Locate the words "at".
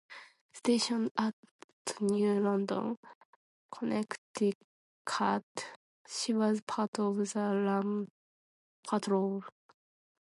1.15-1.35